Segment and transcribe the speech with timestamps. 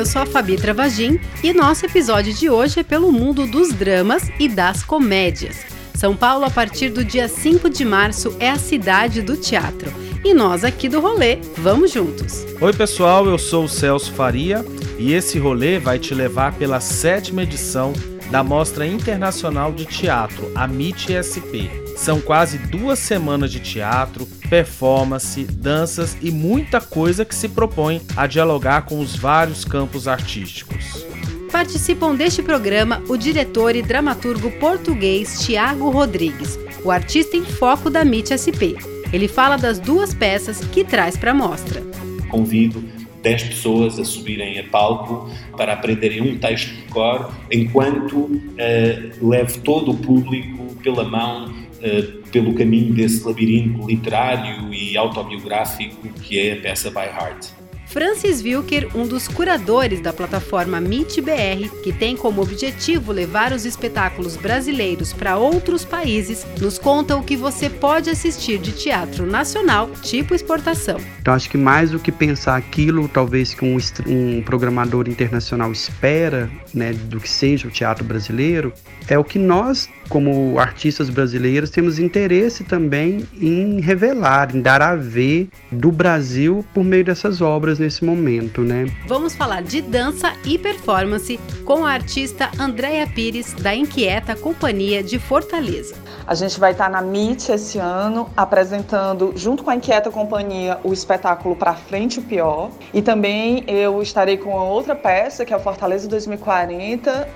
[0.00, 4.30] eu sou a Fabi Travagin e nosso episódio de hoje é pelo mundo dos dramas
[4.38, 5.58] e das comédias.
[5.94, 9.92] São Paulo, a partir do dia 5 de março, é a cidade do teatro.
[10.24, 12.46] E nós aqui do rolê, vamos juntos.
[12.58, 14.64] Oi, pessoal, eu sou o Celso Faria
[15.00, 17.94] e esse rolê vai te levar pela sétima edição
[18.30, 21.72] da Mostra Internacional de Teatro, a MIT SP.
[21.96, 28.26] São quase duas semanas de teatro, performance, danças e muita coisa que se propõe a
[28.26, 31.06] dialogar com os vários campos artísticos.
[31.50, 38.02] Participam deste programa o diretor e dramaturgo português Tiago Rodrigues, o artista em foco da
[38.02, 38.76] MIT SP.
[39.12, 41.82] Ele fala das duas peças que traz para a mostra.
[42.28, 49.28] Convido 10 pessoas a subirem a palco para aprenderem um texto de cor, enquanto uh,
[49.28, 56.38] levo todo o público pela mão uh, pelo caminho desse labirinto literário e autobiográfico que
[56.38, 57.48] é a peça By Heart.
[57.90, 64.36] Francis Wilker, um dos curadores da plataforma MIT-BR, que tem como objetivo levar os espetáculos
[64.36, 70.36] brasileiros para outros países, nos conta o que você pode assistir de teatro nacional, tipo
[70.36, 71.00] exportação.
[71.20, 76.48] Então, acho que mais do que pensar aquilo, talvez que um, um programador internacional espera,
[76.72, 78.72] né, do que seja o teatro brasileiro,
[79.08, 84.96] é o que nós, como artistas brasileiros, temos interesse também em revelar, em dar a
[84.96, 88.86] ver do Brasil por meio dessas obras nesse momento, né?
[89.06, 95.18] Vamos falar de dança e performance com a artista Andréia Pires, da Inquieta Companhia de
[95.18, 95.94] Fortaleza.
[96.26, 100.92] A gente vai estar na MIT esse ano apresentando, junto com a Inquieta Companhia, o
[100.92, 102.70] espetáculo Pra Frente o Pior.
[102.92, 107.28] E também eu estarei com outra peça, que é o Fortaleza 2040.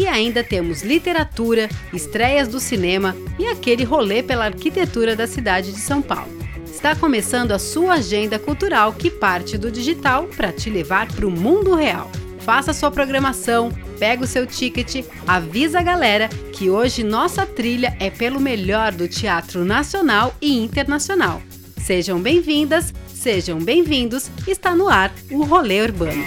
[0.00, 5.78] E ainda temos literatura, estreias do cinema e aquele rolê pela arquitetura da cidade de
[5.78, 6.32] São Paulo.
[6.64, 11.30] Está começando a sua agenda cultural que parte do digital para te levar para o
[11.30, 12.10] mundo real.
[12.38, 18.08] Faça sua programação, pega o seu ticket, avisa a galera que hoje nossa trilha é
[18.08, 21.42] pelo melhor do teatro nacional e internacional.
[21.76, 24.30] Sejam bem-vindas, sejam bem-vindos.
[24.48, 26.24] Está no ar o Rolê Urbano.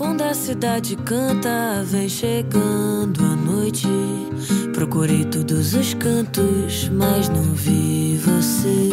[0.00, 3.86] Quando a cidade canta, vem chegando a noite.
[4.72, 8.88] Procurei todos os cantos, mas não vi você.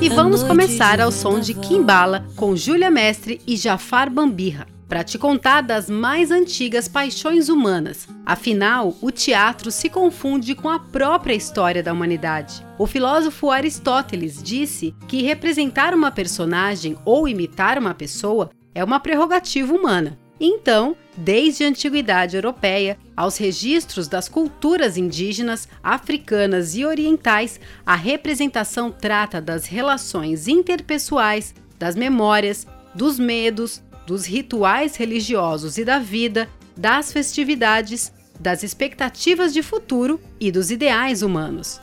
[0.00, 5.18] E vamos começar ao som de Kimbala com Júlia Mestre e Jafar Bambirra para te
[5.18, 8.08] contar das mais antigas paixões humanas.
[8.24, 12.64] Afinal, o teatro se confunde com a própria história da humanidade.
[12.78, 19.74] O filósofo Aristóteles disse que representar uma personagem ou imitar uma pessoa é uma prerrogativa
[19.74, 20.21] humana.
[20.44, 28.90] Então, desde a antiguidade europeia aos registros das culturas indígenas, africanas e orientais, a representação
[28.90, 37.12] trata das relações interpessoais, das memórias, dos medos, dos rituais religiosos e da vida, das
[37.12, 41.80] festividades, das expectativas de futuro e dos ideais humanos.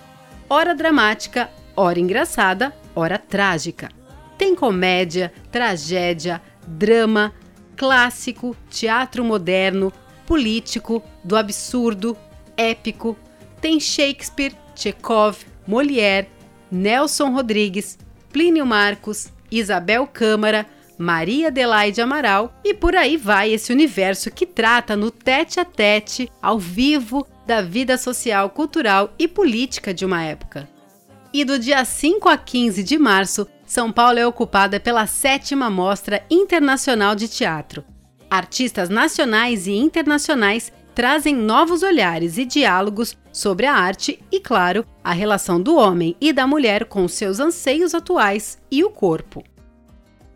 [0.49, 3.87] Ora dramática, ora engraçada, ora trágica.
[4.37, 7.33] Tem comédia, tragédia, drama,
[7.79, 9.93] clássico, teatro moderno,
[10.27, 12.17] político, do absurdo,
[12.57, 13.17] épico.
[13.61, 16.27] Tem Shakespeare, Chekhov, Molière,
[16.69, 17.97] Nelson Rodrigues,
[18.33, 20.65] Plínio Marcos, Isabel Câmara,
[20.97, 26.29] Maria Adelaide Amaral e por aí vai esse universo que trata no tete a tete,
[26.41, 30.67] ao vivo, da vida social, cultural e política de uma época.
[31.33, 36.25] E do dia 5 a 15 de março, são Paulo é ocupada pela sétima Mostra
[36.27, 37.85] Internacional de Teatro.
[38.27, 45.13] Artistas nacionais e internacionais trazem novos olhares e diálogos sobre a arte e, claro, a
[45.13, 49.43] relação do homem e da mulher com seus anseios atuais e o corpo.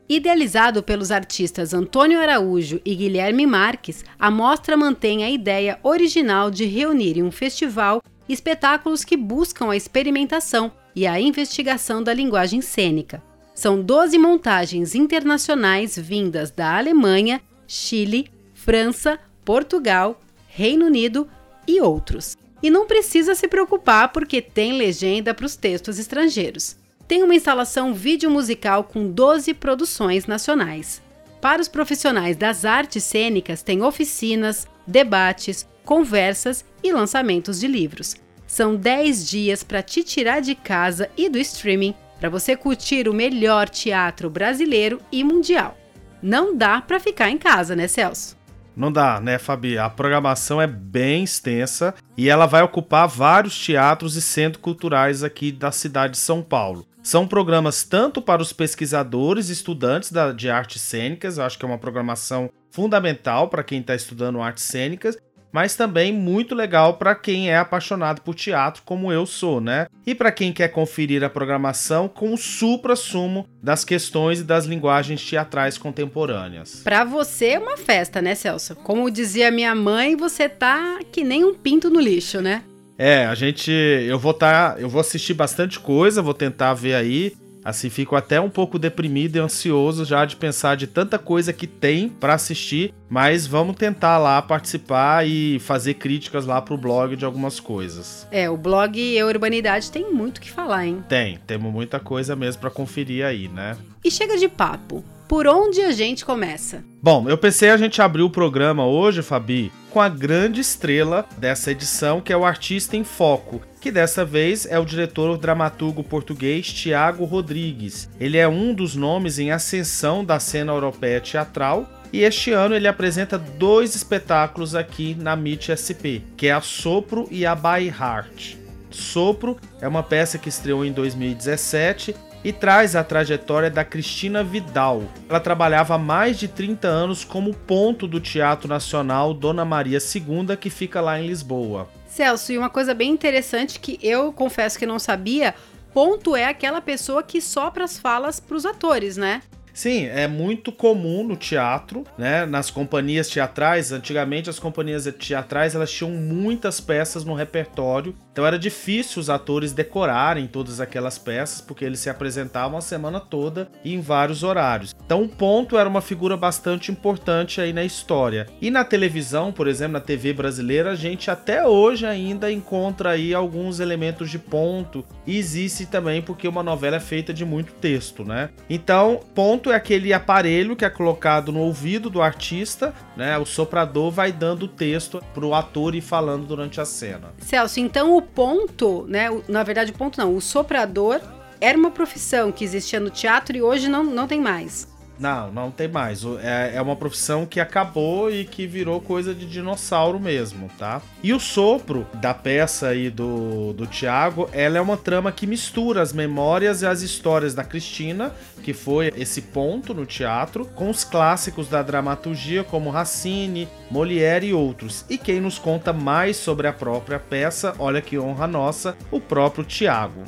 [0.07, 6.65] Idealizado pelos artistas Antônio Araújo e Guilherme Marques, a mostra mantém a ideia original de
[6.65, 13.21] reunir em um festival espetáculos que buscam a experimentação e a investigação da linguagem cênica.
[13.53, 21.27] São 12 montagens internacionais vindas da Alemanha, Chile, França, Portugal, Reino Unido
[21.67, 22.37] e outros.
[22.61, 26.77] E não precisa se preocupar porque tem legenda para os textos estrangeiros.
[27.07, 31.01] Tem uma instalação vídeo musical com 12 produções nacionais.
[31.41, 38.15] Para os profissionais das artes cênicas, tem oficinas, debates, conversas e lançamentos de livros.
[38.53, 43.13] São 10 dias para te tirar de casa e do streaming para você curtir o
[43.13, 45.75] melhor teatro brasileiro e mundial.
[46.21, 48.37] Não dá para ficar em casa, né, Celso?
[48.77, 49.79] Não dá, né, Fabi?
[49.79, 55.51] A programação é bem extensa e ela vai ocupar vários teatros e centros culturais aqui
[55.51, 56.85] da cidade de São Paulo.
[57.01, 61.67] São programas tanto para os pesquisadores e estudantes da, de artes cênicas, acho que é
[61.67, 65.17] uma programação fundamental para quem está estudando artes cênicas,
[65.53, 69.85] mas também muito legal para quem é apaixonado por teatro, como eu sou, né?
[70.05, 75.23] E para quem quer conferir a programação com o supra-sumo das questões e das linguagens
[75.23, 76.81] teatrais contemporâneas.
[76.83, 78.75] Para você é uma festa, né, Celso?
[78.77, 82.63] Como dizia minha mãe, você tá que nem um pinto no lixo, né?
[82.97, 83.71] É, a gente.
[83.71, 84.75] Eu vou tá.
[84.77, 87.33] Eu vou assistir bastante coisa, vou tentar ver aí.
[87.63, 91.65] Assim, fico até um pouco deprimido e ansioso já de pensar de tanta coisa que
[91.65, 97.25] tem para assistir, mas vamos tentar lá participar e fazer críticas lá pro blog de
[97.25, 98.27] algumas coisas.
[98.31, 101.03] É, o blog Eu Urbanidade tem muito que falar, hein?
[101.07, 103.77] Tem, temos muita coisa mesmo para conferir aí, né?
[104.03, 105.03] E chega de papo.
[105.27, 106.83] Por onde a gente começa?
[107.01, 111.71] Bom, eu pensei a gente abrir o programa hoje, Fabi, com a grande estrela dessa
[111.71, 116.71] edição, que é o Artista em Foco, que dessa vez é o diretor dramaturgo português
[116.71, 118.09] Tiago Rodrigues.
[118.19, 122.87] Ele é um dos nomes em ascensão da cena europeia teatral e este ano ele
[122.87, 128.57] apresenta dois espetáculos aqui na MIT SP, que é a Sopro e a By Heart.
[128.91, 135.03] Sopro é uma peça que estreou em 2017 e traz a trajetória da Cristina Vidal.
[135.29, 140.57] Ela trabalhava há mais de 30 anos como ponto do Teatro Nacional Dona Maria II,
[140.57, 141.89] que fica lá em Lisboa.
[142.07, 145.55] Celso, e uma coisa bem interessante que eu confesso que não sabia,
[145.93, 149.41] ponto é aquela pessoa que sopra as falas para os atores, né?
[149.73, 152.45] Sim, é muito comum no teatro, né?
[152.45, 158.57] Nas companhias teatrais, antigamente as companhias teatrais elas tinham muitas peças no repertório, então era
[158.57, 163.93] difícil os atores decorarem todas aquelas peças porque eles se apresentavam a semana toda e
[163.93, 164.95] em vários horários.
[165.05, 168.47] Então o ponto era uma figura bastante importante aí na história.
[168.59, 173.35] E na televisão, por exemplo, na TV brasileira, a gente até hoje ainda encontra aí
[173.35, 178.25] alguns elementos de ponto e existe também porque uma novela é feita de muito texto,
[178.25, 178.49] né?
[178.67, 183.37] Então, ponto é aquele aparelho que é colocado no ouvido do artista, né?
[183.37, 187.31] O soprador vai dando o texto pro ator ir falando durante a cena.
[187.37, 189.27] Celso, então o ponto, né?
[189.47, 191.21] Na verdade, o ponto não, o soprador
[191.61, 194.87] era uma profissão que existia no teatro e hoje não, não tem mais.
[195.23, 196.21] Não, não tem mais.
[196.41, 201.01] É, é uma profissão que acabou e que virou coisa de dinossauro mesmo, tá?
[201.23, 206.01] E o sopro da peça aí do, do Tiago, ela é uma trama que mistura
[206.01, 211.05] as memórias e as histórias da Cristina, que foi esse ponto no teatro, com os
[211.05, 215.05] clássicos da dramaturgia como Racine, Molière e outros.
[215.09, 219.63] E quem nos conta mais sobre a própria peça, olha que honra nossa, o próprio
[219.63, 220.25] Tiago.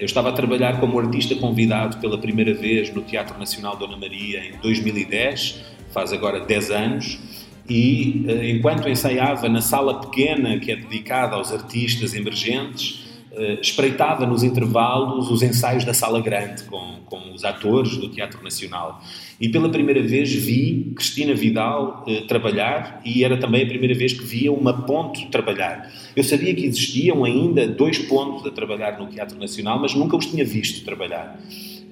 [0.00, 4.44] Eu estava a trabalhar como artista convidado pela primeira vez no Teatro Nacional Dona Maria
[4.44, 7.18] em 2010, faz agora 10 anos,
[7.68, 14.26] e eh, enquanto ensaiava na sala pequena que é dedicada aos artistas emergentes, eh, espreitava
[14.26, 19.02] nos intervalos os ensaios da sala grande com, com os atores do Teatro Nacional.
[19.40, 24.12] E pela primeira vez vi Cristina Vidal eh, trabalhar e era também a primeira vez
[24.12, 25.90] que via uma ponte trabalhar.
[26.14, 30.26] Eu sabia que existiam ainda dois pontos a trabalhar no Teatro Nacional, mas nunca os
[30.26, 31.38] tinha visto trabalhar.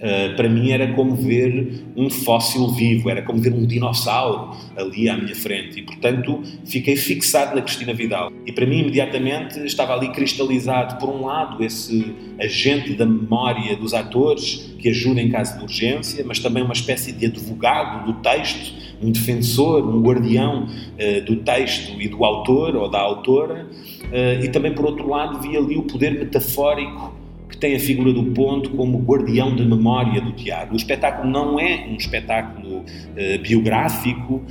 [0.03, 5.09] Uh, para mim era como ver um fóssil vivo, era como ver um dinossauro ali
[5.09, 8.33] à minha frente e, portanto, fiquei fixado na Cristina Vidal.
[8.45, 13.95] E para mim, imediatamente, estava ali cristalizado, por um lado, esse agente da memória dos
[13.95, 18.75] atores que ajuda em caso de urgência, mas também uma espécie de advogado do texto,
[19.01, 23.69] um defensor, um guardião uh, do texto e do autor ou da autora.
[24.05, 27.15] Uh, e também, por outro lado, vi ali o poder metafórico
[27.49, 30.73] que tem a figura do ponto como guardião de memória do teatro.
[30.73, 34.43] O espetáculo não é um espetáculo uh, biográfico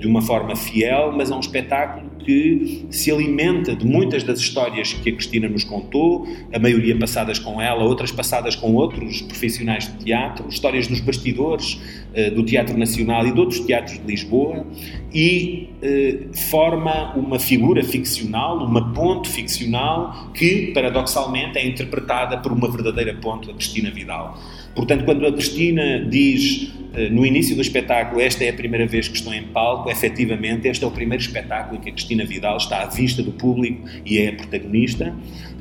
[0.00, 4.92] de uma forma fiel, mas é um espetáculo que se alimenta de muitas das histórias
[4.92, 9.90] que a Cristina nos contou, a maioria passadas com ela, outras passadas com outros profissionais
[9.90, 11.80] de teatro, histórias dos bastidores
[12.14, 14.66] uh, do Teatro Nacional e de outros teatros de Lisboa,
[15.12, 22.70] e uh, forma uma figura ficcional, uma ponte ficcional que, paradoxalmente, é interpretada por uma
[22.70, 24.38] verdadeira ponte, a Cristina Vidal.
[24.74, 29.08] Portanto, quando a Cristina diz eh, no início do espetáculo, esta é a primeira vez
[29.08, 32.56] que estou em palco, efetivamente, este é o primeiro espetáculo em que a Cristina Vidal
[32.56, 35.14] está à vista do público e é a protagonista,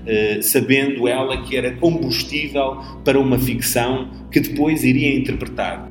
[0.06, 5.90] eh, sabendo ela que era combustível para uma ficção que depois iria interpretar.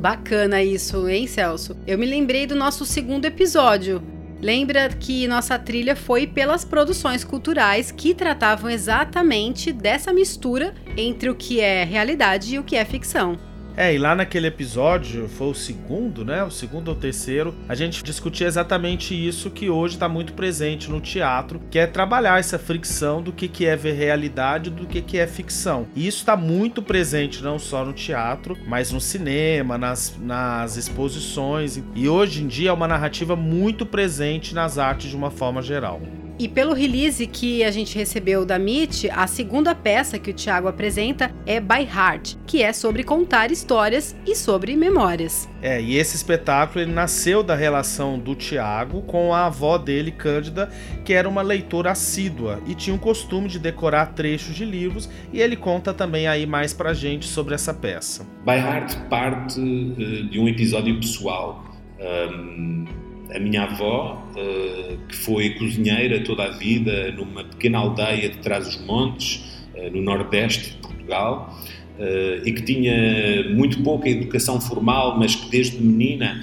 [0.00, 1.76] Bacana isso, hein, Celso?
[1.86, 4.00] Eu me lembrei do nosso segundo episódio,
[4.40, 11.34] Lembra que nossa trilha foi pelas produções culturais que tratavam exatamente dessa mistura entre o
[11.34, 13.47] que é realidade e o que é ficção.
[13.80, 16.42] É, e lá naquele episódio, foi o segundo, né?
[16.42, 21.00] O segundo ou terceiro, a gente discutia exatamente isso que hoje está muito presente no
[21.00, 25.16] teatro, que é trabalhar essa fricção do que, que é ver realidade do que, que
[25.16, 25.86] é ficção.
[25.94, 31.80] E isso está muito presente não só no teatro, mas no cinema, nas, nas exposições.
[31.94, 36.02] E hoje em dia é uma narrativa muito presente nas artes de uma forma geral.
[36.38, 40.68] E pelo release que a gente recebeu da MIT, a segunda peça que o Thiago
[40.68, 45.48] apresenta é By Heart, que é sobre contar histórias e sobre memórias.
[45.60, 50.70] É, e esse espetáculo ele nasceu da relação do Tiago com a avó dele, Cândida,
[51.04, 55.40] que era uma leitora assídua e tinha o costume de decorar trechos de livros, e
[55.40, 58.24] ele conta também aí mais pra gente sobre essa peça.
[58.44, 61.64] By Heart parte uh, de um episódio pessoal.
[62.00, 68.38] Um a minha avó, eh, que foi cozinheira toda a vida numa pequena aldeia de
[68.38, 69.44] Trás-os-Montes,
[69.74, 71.58] eh, no nordeste de Portugal,
[71.98, 76.42] eh, e que tinha muito pouca educação formal, mas que desde menina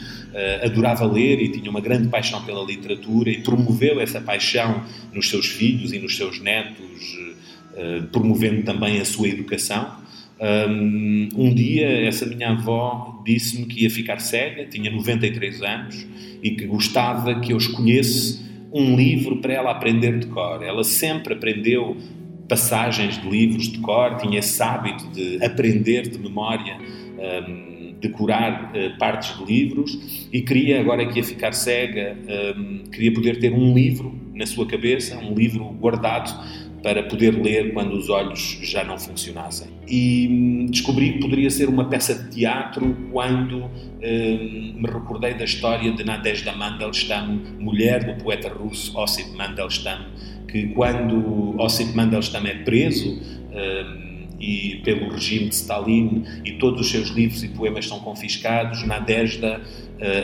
[0.61, 5.45] adorava ler e tinha uma grande paixão pela literatura e promoveu essa paixão nos seus
[5.45, 7.17] filhos e nos seus netos,
[8.11, 9.95] promovendo também a sua educação.
[10.39, 16.05] Um, dia, essa minha avó disse-me que ia ficar cega, tinha 93 anos,
[16.43, 20.61] e que gostava que eu escolhesse um livro para ela aprender de cor.
[20.61, 21.95] Ela sempre aprendeu
[22.49, 26.77] passagens de livros de cor, tinha esse hábito de aprender de memória,
[27.47, 32.15] um, decorar uh, partes de livros e queria, agora que ia ficar cega,
[32.57, 36.29] um, queria poder ter um livro na sua cabeça, um livro guardado
[36.85, 39.69] para poder ler quando os olhos já não funcionassem.
[39.87, 45.45] E hum, descobri que poderia ser uma peça de teatro quando hum, me recordei da
[45.45, 49.97] história de Nadezhda Mandelstam, mulher do poeta russo Ossip Mandelstam,
[50.47, 56.91] que quando Ossip Mandelstam é preso hum, e pelo regime de Stalin e todos os
[56.91, 59.59] seus livros e poemas são confiscados, Nadezhda,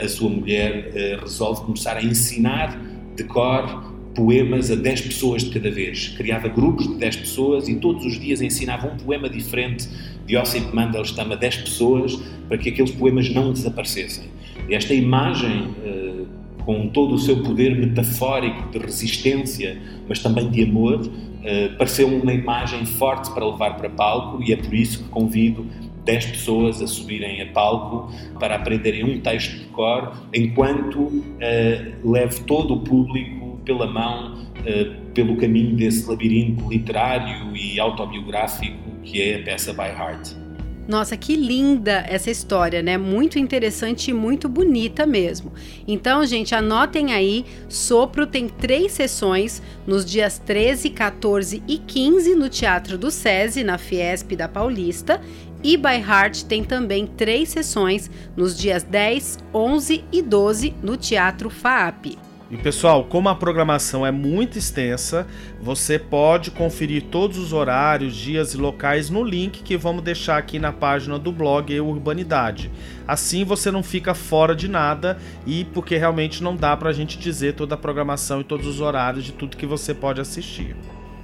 [0.04, 2.78] a sua mulher, resolve começar a ensinar
[3.16, 6.10] de cor poemas a 10 pessoas de cada vez.
[6.10, 9.88] Criava grupos de 10 pessoas e todos os dias ensinava um poema diferente
[10.26, 12.16] de Ossip Mandelstam a 10 pessoas
[12.48, 14.26] para que aqueles poemas não desaparecessem.
[14.68, 16.28] E esta imagem, uh,
[16.64, 19.78] com todo o seu poder metafórico de resistência,
[20.08, 24.56] mas também de amor, uh, pareceu uma imagem forte para levar para palco e é
[24.56, 25.66] por isso que convido
[26.06, 32.42] 10 pessoas a subirem a palco para aprenderem um texto de cor, enquanto uh, leve
[32.42, 39.40] todo o público pela mão, uh, pelo caminho desse labirinto literário e autobiográfico que é
[39.40, 40.42] a peça By Heart.
[40.88, 42.98] Nossa, que linda essa história, né?
[42.98, 45.54] Muito interessante e muito bonita mesmo.
[45.88, 52.50] Então, gente, anotem aí: Sopro tem três sessões nos dias 13, 14 e 15 no
[52.50, 55.22] Teatro do SESI, na Fiesp da Paulista.
[55.64, 61.52] E By Heart tem também três sessões nos dias 10, 11 e 12 no Teatro
[61.52, 62.18] FAAP.
[62.52, 65.26] E pessoal, como a programação é muito extensa,
[65.62, 70.60] você pode conferir todos os horários, dias e locais no link que vamos deixar aqui
[70.60, 72.70] na página do blog Urbanidade.
[73.08, 75.18] Assim você não fica fora de nada
[75.48, 78.82] e porque realmente não dá para a gente dizer toda a programação e todos os
[78.82, 80.76] horários de tudo que você pode assistir.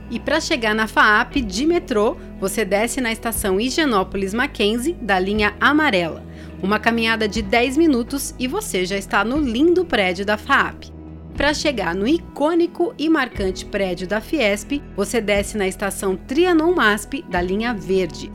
[0.09, 5.53] E para chegar na FAAP de metrô, você desce na estação Higienópolis Mackenzie da linha
[5.59, 6.23] amarela.
[6.63, 10.95] Uma caminhada de 10 minutos e você já está no lindo prédio da FAAP.
[11.37, 17.23] Para chegar no icônico e marcante prédio da Fiesp, você desce na estação Trianon MASP
[17.29, 18.31] da linha verde.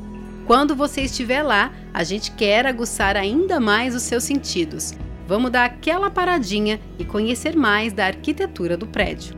[0.46, 4.94] Quando você estiver lá, a gente quer aguçar ainda mais os seus sentidos.
[5.26, 9.36] Vamos dar aquela paradinha e conhecer mais da arquitetura do prédio.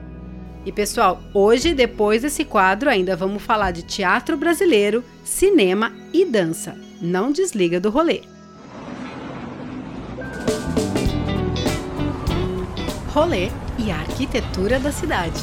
[0.66, 6.76] E pessoal, hoje, depois desse quadro, ainda vamos falar de teatro brasileiro, cinema e dança.
[7.00, 8.20] Não desliga do rolê.
[13.14, 15.38] Rolê e a arquitetura da cidade.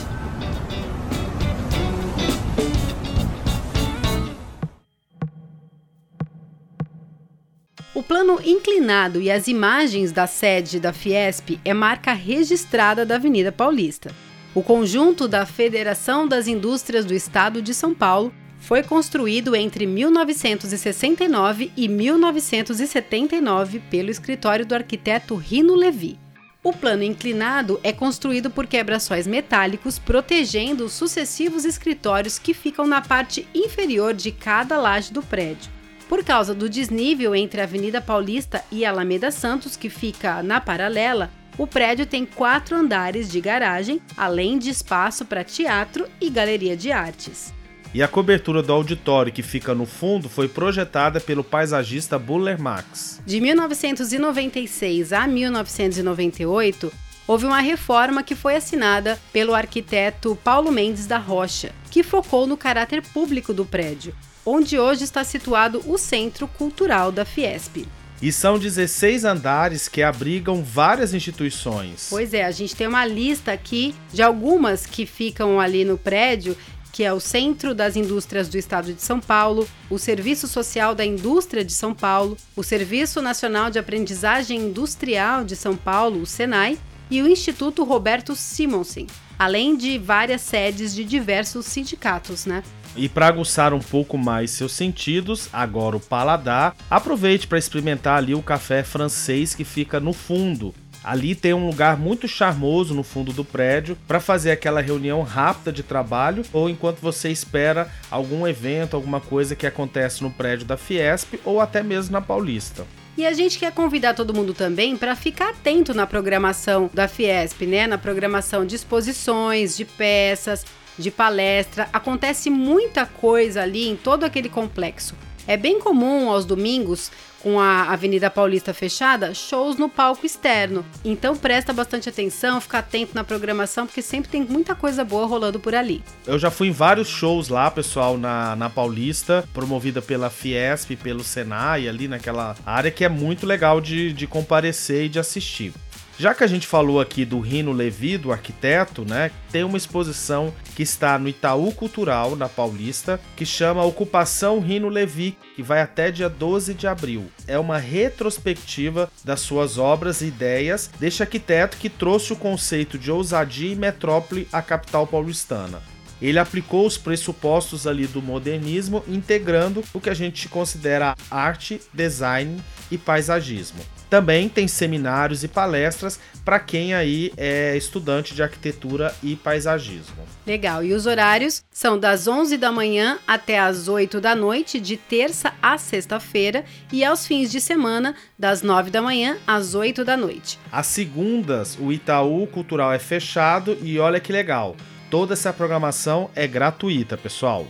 [7.95, 13.53] O plano inclinado e as imagens da sede da Fiesp é marca registrada da Avenida
[13.53, 14.13] Paulista.
[14.53, 21.71] O conjunto da Federação das Indústrias do Estado de São Paulo foi construído entre 1969
[21.77, 26.19] e 1979 pelo escritório do arquiteto Rino Levi.
[26.63, 33.01] O plano inclinado é construído por quebra-sóis metálicos protegendo os sucessivos escritórios que ficam na
[33.01, 35.71] parte inferior de cada laje do prédio.
[36.07, 40.61] Por causa do desnível entre a Avenida Paulista e a Alameda Santos, que fica na
[40.61, 46.77] paralela, O prédio tem quatro andares de garagem, além de espaço para teatro e galeria
[46.77, 47.53] de artes.
[47.93, 53.21] E a cobertura do auditório que fica no fundo foi projetada pelo paisagista Buller Max.
[53.25, 56.89] De 1996 a 1998,
[57.27, 62.55] houve uma reforma que foi assinada pelo arquiteto Paulo Mendes da Rocha, que focou no
[62.55, 67.85] caráter público do prédio, onde hoje está situado o Centro Cultural da Fiesp.
[68.21, 72.07] E são 16 andares que abrigam várias instituições.
[72.09, 76.55] Pois é, a gente tem uma lista aqui de algumas que ficam ali no prédio
[76.91, 81.05] que é o Centro das Indústrias do Estado de São Paulo, o Serviço Social da
[81.05, 86.77] Indústria de São Paulo, o Serviço Nacional de Aprendizagem Industrial de São Paulo, o SENAI,
[87.09, 89.07] e o Instituto Roberto Simonsen,
[89.37, 92.63] além de várias sedes de diversos sindicatos, né?
[92.95, 98.35] E para aguçar um pouco mais seus sentidos, agora o paladar, aproveite para experimentar ali
[98.35, 100.73] o café francês que fica no fundo.
[101.03, 105.71] Ali tem um lugar muito charmoso no fundo do prédio para fazer aquela reunião rápida
[105.71, 110.77] de trabalho ou enquanto você espera algum evento, alguma coisa que acontece no prédio da
[110.77, 112.85] Fiesp ou até mesmo na Paulista.
[113.17, 117.63] E a gente quer convidar todo mundo também para ficar atento na programação da Fiesp,
[117.63, 117.85] né?
[117.85, 120.65] Na programação de exposições, de peças,
[120.97, 121.89] de palestra.
[121.91, 125.15] Acontece muita coisa ali em todo aquele complexo.
[125.45, 130.85] É bem comum aos domingos, com a Avenida Paulista fechada, shows no palco externo.
[131.03, 135.59] Então presta bastante atenção, fica atento na programação, porque sempre tem muita coisa boa rolando
[135.59, 136.03] por ali.
[136.25, 141.23] Eu já fui em vários shows lá, pessoal, na, na Paulista, promovida pela Fiesp, pelo
[141.23, 145.73] Senai, ali naquela área que é muito legal de, de comparecer e de assistir.
[146.21, 149.31] Já que a gente falou aqui do Rino Levi, do arquiteto, né?
[149.51, 155.35] Tem uma exposição que está no Itaú Cultural, na Paulista, que chama Ocupação Rino Levi,
[155.55, 157.25] que vai até dia 12 de abril.
[157.47, 163.09] É uma retrospectiva das suas obras e ideias deste arquiteto que trouxe o conceito de
[163.09, 165.81] ousadia e metrópole à capital paulistana
[166.21, 172.61] ele aplicou os pressupostos ali do modernismo, integrando o que a gente considera arte, design
[172.91, 173.83] e paisagismo.
[174.11, 180.17] Também tem seminários e palestras para quem aí é estudante de arquitetura e paisagismo.
[180.45, 180.83] Legal.
[180.83, 185.53] E os horários são das 11 da manhã até as 8 da noite, de terça
[185.61, 190.59] a sexta-feira, e aos fins de semana, das 9 da manhã às 8 da noite.
[190.69, 194.75] Às segundas, o Itaú Cultural é fechado e olha que legal.
[195.09, 197.65] Toda essa programação é gratuita, pessoal.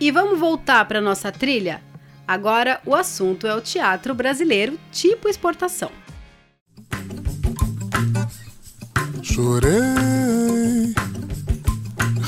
[0.00, 1.82] E vamos voltar para nossa trilha?
[2.26, 5.90] Agora o assunto é o teatro brasileiro tipo exportação.
[9.22, 9.72] Chorei,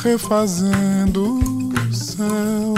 [0.02, 2.74] refazendo o céu.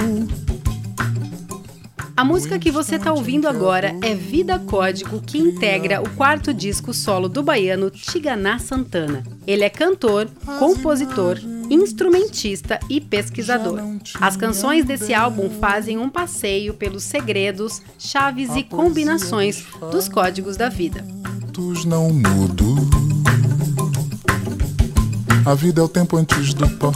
[2.17, 6.95] A música que você está ouvindo agora é Vida Código, que integra o quarto disco
[6.95, 9.23] solo do baiano Tiganá Santana.
[9.47, 10.27] Ele é cantor,
[10.59, 11.39] compositor,
[11.71, 13.81] instrumentista e pesquisador.
[14.21, 20.69] As canções desse álbum fazem um passeio pelos segredos, chaves e combinações dos códigos da
[20.69, 21.05] vida.
[21.87, 22.77] Não mudo.
[25.47, 26.93] A vida é o tempo antes do pó.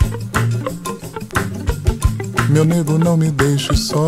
[2.50, 4.06] Meu nego, não me deixe só.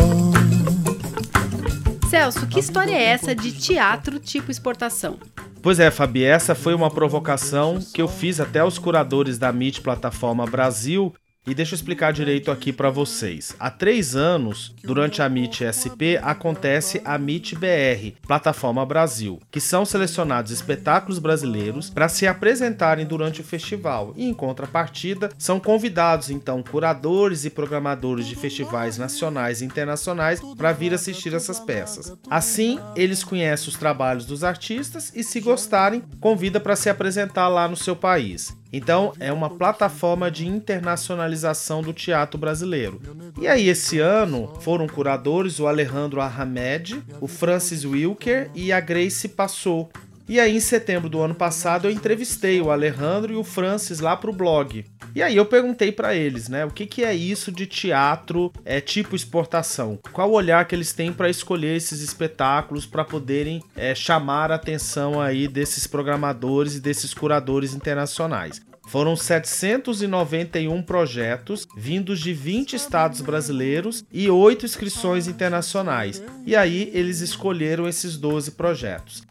[2.09, 5.17] Celso, que história é essa de teatro tipo exportação?
[5.63, 9.79] Pois é, Fabi, essa foi uma provocação que eu fiz até aos curadores da MIT
[9.79, 11.13] Plataforma Brasil
[11.45, 13.55] e deixa eu explicar direito aqui para vocês.
[13.59, 19.85] Há três anos, durante a MIT SP, acontece a MIT BR, Plataforma Brasil, que são
[19.85, 24.13] selecionados espetáculos brasileiros para se apresentarem durante o festival.
[24.15, 30.71] E em contrapartida, são convidados então curadores e programadores de festivais nacionais e internacionais para
[30.71, 32.13] vir assistir essas peças.
[32.29, 37.67] Assim, eles conhecem os trabalhos dos artistas e, se gostarem, convida para se apresentar lá
[37.67, 38.55] no seu país.
[38.75, 42.99] Então, é uma plataforma de internacionalização do teatro brasileiro.
[43.39, 49.29] E aí, esse ano, foram curadores o Alejandro Ahmed, o Francis Wilker e a Grace
[49.29, 49.91] Passou.
[50.27, 54.15] E aí, em setembro do ano passado, eu entrevistei o Alejandro e o Francis lá
[54.15, 54.85] pro blog.
[55.13, 58.81] E aí eu perguntei para eles, né, o que, que é isso de teatro é
[58.81, 59.99] tipo exportação?
[60.11, 64.55] Qual o olhar que eles têm para escolher esses espetáculos para poderem é, chamar a
[64.55, 68.61] atenção aí desses programadores e desses curadores internacionais?
[68.87, 76.23] Foram 791 projetos vindos de 20 estados brasileiros e 8 inscrições internacionais.
[76.45, 79.23] E aí eles escolheram esses 12 projetos.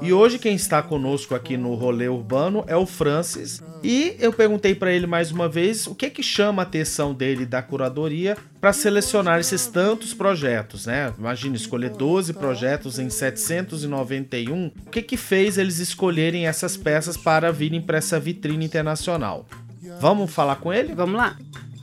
[0.00, 3.62] E hoje quem está conosco aqui no rolê urbano é o Francis.
[3.82, 7.44] E eu perguntei para ele mais uma vez o que que chama a atenção dele
[7.44, 11.12] da curadoria para selecionar esses tantos projetos, né?
[11.18, 14.66] Imagina escolher 12 projetos em 791.
[14.86, 19.46] O que que fez eles escolherem essas peças para virem para essa vitrine internacional?
[20.00, 20.94] Vamos falar com ele?
[20.94, 21.36] Vamos lá.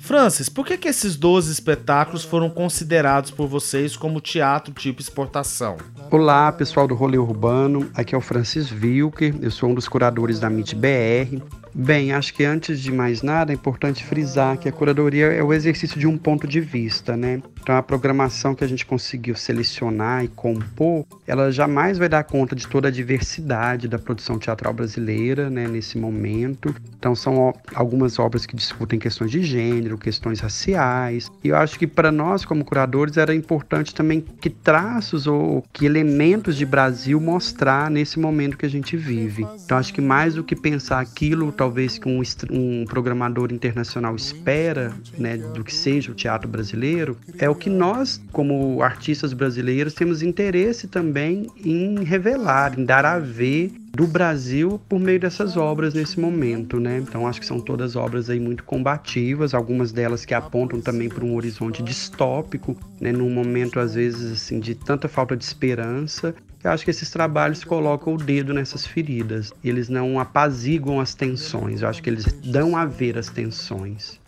[0.05, 5.77] Francis, por que, que esses 12 espetáculos foram considerados por vocês como teatro tipo exportação?
[6.11, 7.89] Olá, pessoal do Rolê Urbano.
[7.95, 11.41] Aqui é o Francis Wilker, eu sou um dos curadores da MIT BR.
[11.77, 15.53] Bem, acho que antes de mais nada é importante frisar que a curadoria é o
[15.53, 17.41] exercício de um ponto de vista, né?
[17.61, 22.55] Então a programação que a gente conseguiu selecionar e compor, ela jamais vai dar conta
[22.55, 26.73] de toda a diversidade da produção teatral brasileira, né, nesse momento.
[26.97, 31.29] Então são algumas obras que discutem questões de gênero, questões raciais.
[31.43, 35.85] E eu acho que para nós como curadores era importante também que traços ou que
[35.85, 39.45] elementos de Brasil mostrar nesse momento que a gente vive.
[39.65, 44.93] Então acho que mais do que pensar aquilo talvez que um, um programador internacional espera,
[45.17, 50.21] né, do que seja o teatro brasileiro, é o que nós, como artistas brasileiros, temos
[50.21, 56.19] interesse também em revelar, em dar a ver do Brasil por meio dessas obras nesse
[56.19, 56.99] momento, né?
[56.99, 61.25] Então acho que são todas obras aí muito combativas, algumas delas que apontam também para
[61.25, 63.11] um horizonte distópico, né?
[63.11, 67.63] Num momento às vezes assim de tanta falta de esperança eu acho que esses trabalhos
[67.63, 69.53] colocam o dedo nessas feridas.
[69.63, 71.83] Eles não apaziguam as tensões.
[71.83, 74.19] Eu acho que eles dão a ver as tensões.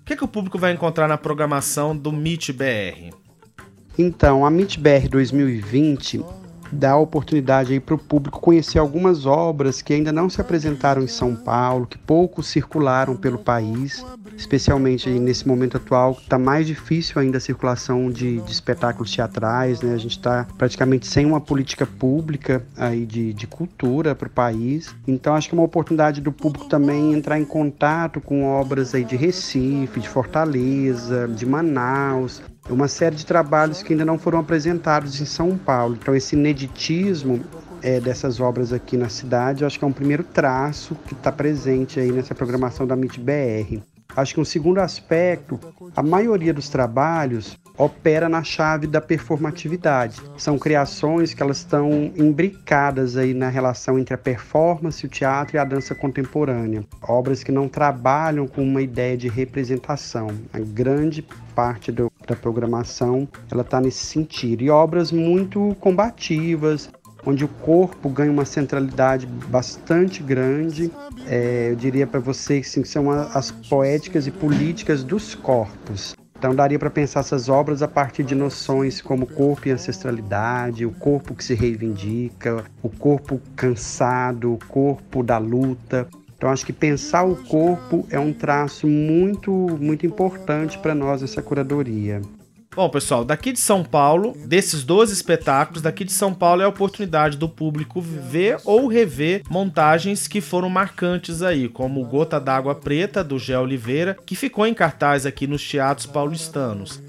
[0.00, 3.14] O que, é que o público vai encontrar na programação do MIT BR?
[3.96, 6.20] Então, a MIT BR 2020
[6.74, 11.06] dá a oportunidade para o público conhecer algumas obras que ainda não se apresentaram em
[11.06, 14.04] São Paulo, que pouco circularam pelo país,
[14.36, 19.94] especialmente nesse momento atual, está mais difícil ainda a circulação de, de espetáculos teatrais, né?
[19.94, 24.94] A gente está praticamente sem uma política pública aí de, de cultura para o país.
[25.06, 29.04] Então acho que é uma oportunidade do público também entrar em contato com obras aí
[29.04, 35.20] de Recife, de Fortaleza, de Manaus, uma série de trabalhos que ainda não foram apresentados
[35.20, 35.96] em São Paulo.
[36.00, 37.44] Então, esse ineditismo
[37.82, 41.30] é, dessas obras aqui na cidade, eu acho que é um primeiro traço que está
[41.30, 43.82] presente aí nessa programação da MIT BR.
[44.16, 45.58] Acho que um segundo aspecto,
[45.94, 50.22] a maioria dos trabalhos opera na chave da performatividade.
[50.38, 55.58] São criações que elas estão imbricadas aí na relação entre a performance, o teatro e
[55.58, 56.84] a dança contemporânea.
[57.02, 60.28] Obras que não trabalham com uma ideia de representação.
[60.52, 64.62] A grande parte do, da programação ela está nesse sentido.
[64.62, 66.90] E obras muito combativas,
[67.26, 70.90] onde o corpo ganha uma centralidade bastante grande.
[71.26, 76.14] É, eu diria para vocês que são as poéticas e políticas dos corpos.
[76.36, 80.90] Então daria para pensar essas obras a partir de noções como corpo e ancestralidade, o
[80.90, 86.06] corpo que se reivindica, o corpo cansado, o corpo da luta.
[86.44, 91.40] Então acho que pensar o corpo é um traço muito muito importante para nós nessa
[91.40, 92.20] curadoria.
[92.76, 96.68] Bom, pessoal, daqui de São Paulo, desses 12 espetáculos, daqui de São Paulo é a
[96.68, 103.24] oportunidade do público ver ou rever montagens que foram marcantes aí, como Gota d'Água Preta,
[103.24, 107.00] do Gé Oliveira, que ficou em cartaz aqui nos teatros paulistanos.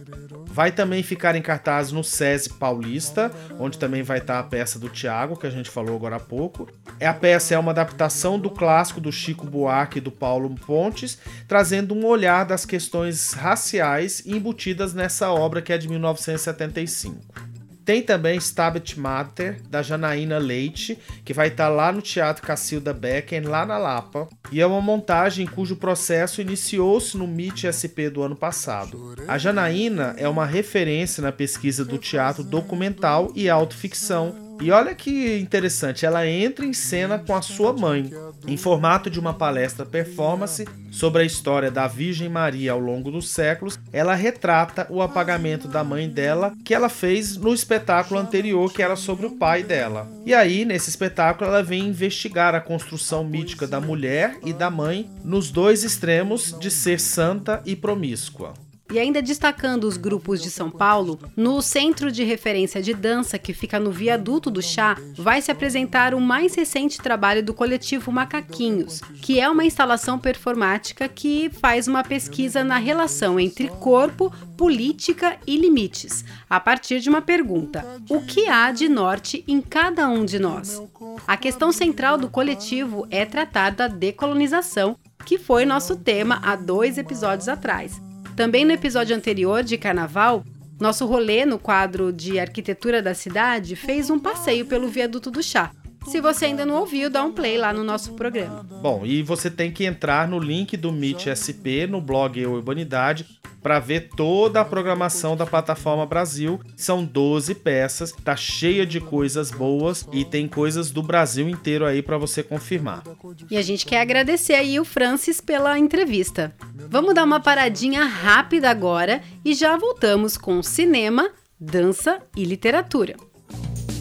[0.56, 4.88] Vai também ficar em cartaz no SESI Paulista, onde também vai estar a peça do
[4.88, 6.70] Tiago, que a gente falou agora há pouco.
[6.98, 11.20] É, a peça é uma adaptação do clássico do Chico Buarque e do Paulo Pontes,
[11.46, 17.45] trazendo um olhar das questões raciais embutidas nessa obra que é de 1975.
[17.86, 23.42] Tem também Stabat Mater, da Janaína Leite, que vai estar lá no Teatro Cacilda Becken,
[23.42, 24.28] lá na Lapa.
[24.52, 29.16] E é uma montagem cujo processo iniciou-se no MIT SP do ano passado.
[29.28, 35.38] A Janaína é uma referência na pesquisa do teatro documental e autoficção e olha que
[35.38, 38.12] interessante, ela entra em cena com a sua mãe,
[38.48, 43.30] em formato de uma palestra performance sobre a história da Virgem Maria ao longo dos
[43.30, 43.78] séculos.
[43.92, 48.96] Ela retrata o apagamento da mãe dela que ela fez no espetáculo anterior, que era
[48.96, 50.10] sobre o pai dela.
[50.26, 55.10] E aí, nesse espetáculo, ela vem investigar a construção mítica da mulher e da mãe
[55.24, 58.54] nos dois extremos de ser santa e promíscua.
[58.92, 63.52] E ainda destacando os grupos de São Paulo, no Centro de Referência de Dança, que
[63.52, 69.02] fica no Viaduto do Chá, vai se apresentar o mais recente trabalho do coletivo Macaquinhos,
[69.24, 75.58] que é uma instalação performática que faz uma pesquisa na relação entre corpo, política e
[75.58, 80.38] limites, a partir de uma pergunta: o que há de norte em cada um de
[80.38, 80.80] nós?
[81.28, 84.96] A questão central do coletivo é tratar da decolonização,
[85.26, 88.00] que foi nosso tema há dois episódios atrás.
[88.36, 90.44] Também no episódio anterior de Carnaval,
[90.78, 95.72] nosso rolê no quadro de arquitetura da cidade fez um passeio pelo viaduto do chá.
[96.08, 98.64] Se você ainda não ouviu, dá um play lá no nosso programa.
[98.82, 103.26] Bom, e você tem que entrar no link do Meet SP no blog Eu Urbanidade
[103.66, 106.62] para ver toda a programação da plataforma Brasil.
[106.78, 112.04] São 12 peças, tá cheia de coisas boas e tem coisas do Brasil inteiro aí
[112.04, 113.02] para você confirmar.
[113.50, 116.54] E a gente quer agradecer aí o Francis pela entrevista.
[116.92, 123.16] Vamos dar uma paradinha rápida agora e já voltamos com cinema, dança e literatura.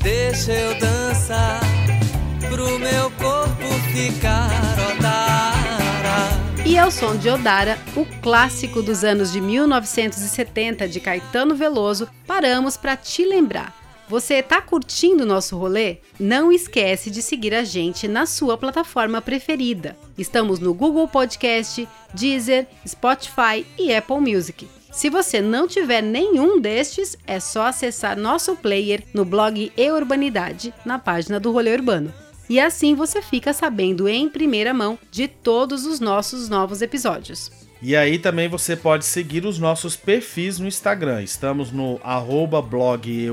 [0.02, 1.93] Deixa eu dançar
[2.48, 4.50] pro meu corpo ficar
[4.90, 5.44] odara.
[6.66, 12.76] E ao som de Odara, o clássico dos anos de 1970 de Caetano Veloso, paramos
[12.76, 13.84] para te lembrar.
[14.08, 15.98] Você está curtindo o nosso rolê?
[16.18, 19.96] Não esquece de seguir a gente na sua plataforma preferida.
[20.16, 24.68] Estamos no Google Podcast, Deezer, Spotify e Apple Music.
[24.92, 30.72] Se você não tiver nenhum destes, é só acessar nosso player no blog E Urbanidade,
[30.84, 32.23] na página do Rolê Urbano.
[32.48, 37.50] E assim você fica sabendo em primeira mão de todos os nossos novos episódios.
[37.86, 41.22] E aí também você pode seguir os nossos perfis no Instagram.
[41.22, 43.28] Estamos no arroba blog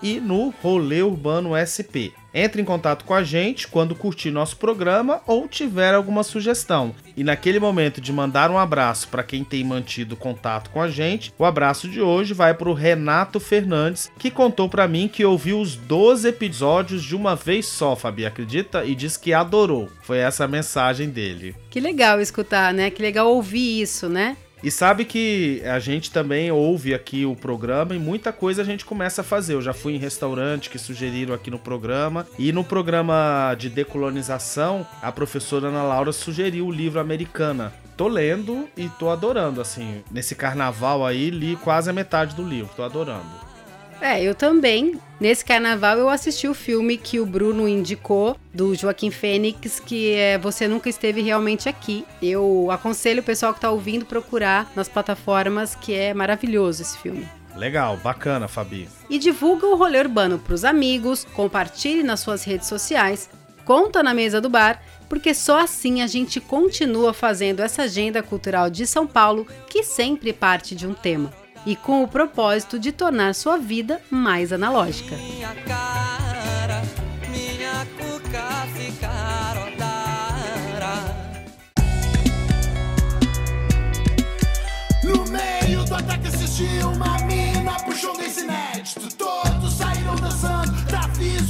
[0.00, 2.14] e no Rolê Urbano SP.
[2.32, 6.94] Entre em contato com a gente quando curtir nosso programa ou tiver alguma sugestão.
[7.16, 11.32] E naquele momento de mandar um abraço para quem tem mantido contato com a gente,
[11.38, 15.60] o abraço de hoje vai para o Renato Fernandes, que contou para mim que ouviu
[15.60, 18.84] os 12 episódios de uma vez só, Fabi, acredita?
[18.84, 19.88] E diz que adorou.
[20.02, 21.54] Foi essa a mensagem dele.
[21.68, 22.90] Que legal escutar, né?
[22.90, 24.36] Que legal ouvir isso, né?
[24.62, 28.84] E sabe que a gente também ouve aqui o programa e muita coisa a gente
[28.84, 29.54] começa a fazer.
[29.54, 32.26] Eu já fui em restaurante que sugeriram aqui no programa.
[32.38, 37.72] E no programa de decolonização, a professora Ana Laura sugeriu o livro Americana.
[37.96, 40.02] Tô lendo e tô adorando, assim.
[40.10, 42.70] Nesse carnaval aí, li quase a metade do livro.
[42.74, 43.49] Tô adorando.
[44.00, 44.98] É, eu também.
[45.20, 50.38] Nesse carnaval eu assisti o filme que o Bruno indicou, do Joaquim Fênix, que é
[50.38, 52.06] Você Nunca Esteve Realmente Aqui.
[52.22, 57.28] Eu aconselho o pessoal que está ouvindo procurar nas plataformas, que é maravilhoso esse filme.
[57.54, 58.88] Legal, bacana, Fabi.
[59.10, 63.28] E divulga o rolê urbano para os amigos, compartilhe nas suas redes sociais,
[63.66, 68.70] conta na mesa do bar, porque só assim a gente continua fazendo essa agenda cultural
[68.70, 73.34] de São Paulo, que sempre parte de um tema e com o propósito de tornar
[73.34, 75.16] sua vida mais analógica.
[75.16, 76.82] Minha cara,
[77.30, 78.60] minha cuca.
[85.10, 89.16] No meio do ataque assisti uma mina puxou desse inédito.
[89.16, 90.70] Todos saíram dançando,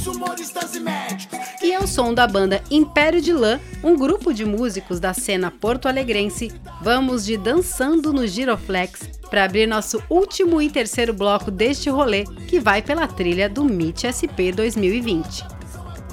[0.09, 1.37] humoristas e médicos.
[1.61, 6.51] E ao som da banda Império de Lã, um grupo de músicos da cena porto-alegrense,
[6.81, 12.59] vamos de Dançando no Giroflex para abrir nosso último e terceiro bloco deste rolê, que
[12.59, 15.45] vai pela trilha do Meet SP 2020.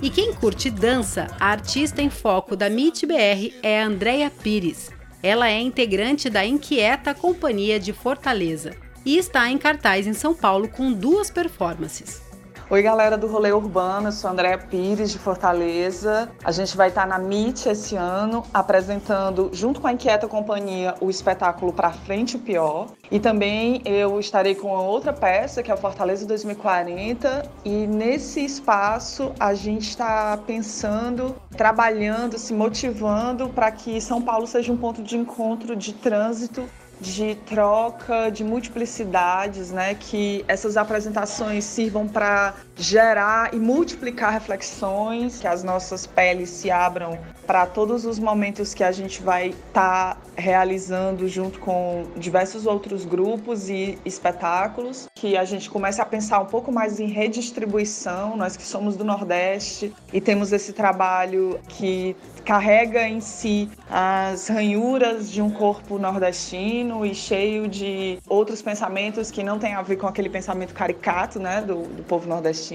[0.00, 4.92] E quem curte dança, a artista em foco da Meet BR é a Andrea Pires.
[5.20, 10.68] Ela é integrante da Inquieta Companhia de Fortaleza e está em cartaz em São Paulo
[10.68, 12.27] com duas performances.
[12.70, 16.30] Oi, galera do Rolê Urbano, eu sou a Andréa Pires, de Fortaleza.
[16.44, 21.08] A gente vai estar na MIT esse ano, apresentando, junto com a Inquieta Companhia, o
[21.08, 22.88] espetáculo Pra Frente o Pior.
[23.10, 27.50] E também eu estarei com outra peça, que é o Fortaleza 2040.
[27.64, 34.70] E nesse espaço a gente está pensando, trabalhando, se motivando para que São Paulo seja
[34.70, 36.68] um ponto de encontro de trânsito
[37.00, 39.94] de troca, de multiplicidades, né?
[39.94, 47.18] Que essas apresentações sirvam para gerar e multiplicar reflexões, que as nossas peles se abram
[47.46, 53.04] para todos os momentos que a gente vai estar tá realizando junto com diversos outros
[53.04, 58.56] grupos e espetáculos, que a gente comece a pensar um pouco mais em redistribuição, nós
[58.56, 62.14] que somos do Nordeste e temos esse trabalho que
[62.44, 69.42] carrega em si as ranhuras de um corpo nordestino e cheio de outros pensamentos que
[69.42, 72.67] não tem a ver com aquele pensamento caricato, né, do, do povo nordestino,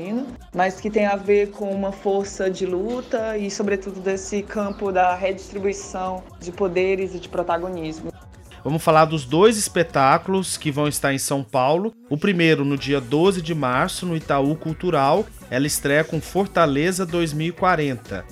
[0.54, 5.16] mas que tem a ver com uma força de luta e, sobretudo, desse campo da
[5.16, 8.12] redistribuição de poderes e de protagonismo.
[8.64, 11.94] Vamos falar dos dois espetáculos que vão estar em São Paulo.
[12.10, 15.26] O primeiro no dia 12 de março, no Itaú Cultural.
[15.50, 18.24] Ela estreia com Fortaleza 2040.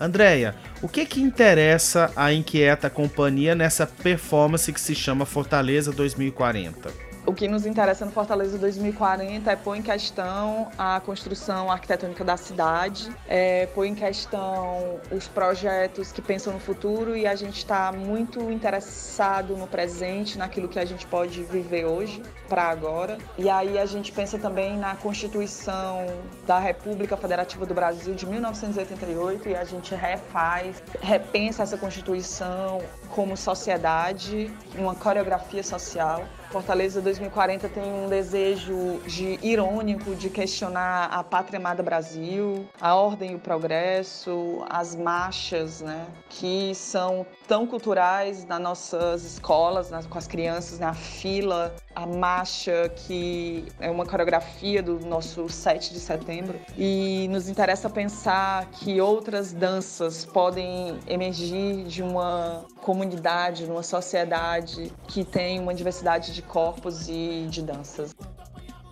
[0.00, 7.07] Andréia, o que que interessa a inquieta companhia nessa performance que se chama Fortaleza 2040?
[7.28, 12.38] O que nos interessa no Fortaleza 2040 é pôr em questão a construção arquitetônica da
[12.38, 17.92] cidade, é pôr em questão os projetos que pensam no futuro e a gente está
[17.92, 23.18] muito interessado no presente, naquilo que a gente pode viver hoje para agora.
[23.36, 26.06] E aí a gente pensa também na Constituição
[26.46, 33.36] da República Federativa do Brasil de 1988 e a gente refaz, repensa essa Constituição como
[33.36, 36.26] sociedade, uma coreografia social.
[36.50, 43.32] Fortaleza 2040 tem um desejo de irônico de questionar a pátria amada Brasil, a ordem
[43.32, 50.16] e o progresso, as marchas, né, que são tão culturais nas nossas escolas, nas, com
[50.16, 56.00] as crianças, né, a fila, a marcha que é uma coreografia do nosso 7 de
[56.00, 56.58] setembro.
[56.78, 65.24] E nos interessa pensar que outras danças podem emergir de uma comunidade, numa sociedade que
[65.24, 68.14] tem uma diversidade de corpos e de danças.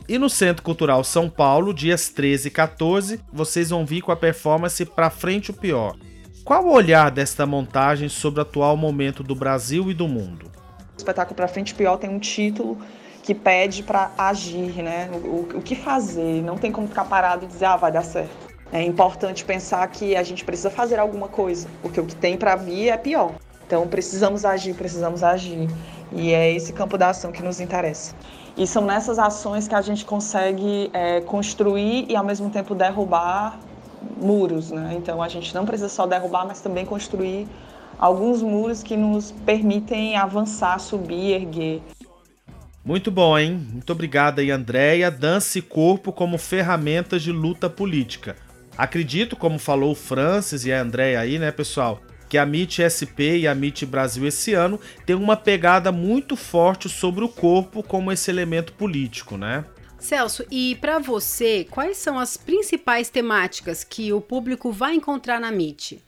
[0.08, 4.16] E no Centro Cultural São Paulo, dias 13 e 14, vocês vão vir com a
[4.16, 5.96] performance Pra Frente o Pior.
[6.44, 10.46] Qual o olhar desta montagem sobre o atual momento do Brasil e do mundo?
[10.94, 12.78] O espetáculo Pra Frente o Pior tem um título
[13.20, 15.10] que pede para agir, né?
[15.12, 16.40] O, o, o que fazer?
[16.42, 18.30] Não tem como ficar parado e dizer, ah, vai dar certo.
[18.72, 22.54] É importante pensar que a gente precisa fazer alguma coisa, porque o que tem para
[22.54, 23.34] vir é pior.
[23.66, 25.68] Então precisamos agir, precisamos agir.
[26.12, 28.14] E é esse campo da ação que nos interessa.
[28.56, 33.58] E são nessas ações que a gente consegue é, construir e ao mesmo tempo derrubar
[34.16, 34.94] muros, né?
[34.96, 37.46] Então a gente não precisa só derrubar, mas também construir
[37.98, 41.82] alguns muros que nos permitem avançar, subir, erguer.
[42.84, 43.66] Muito bom, hein?
[43.72, 45.10] Muito obrigado aí, Andréia.
[45.10, 48.36] Dança e corpo como ferramentas de luta política.
[48.78, 53.38] Acredito, como falou o Francis e a Andréia aí, né, pessoal, que a MIT SP
[53.38, 58.12] e a MIT Brasil esse ano tem uma pegada muito forte sobre o corpo como
[58.12, 59.64] esse elemento político, né?
[59.98, 65.48] Celso, e para você, quais são as principais temáticas que o público vai encontrar na
[65.48, 66.02] MIT?